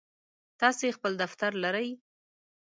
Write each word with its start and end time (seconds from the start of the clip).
تاسی 0.59 0.87
خپل 0.97 1.11
دفتر 1.23 1.51
لرئ؟ 1.63 1.89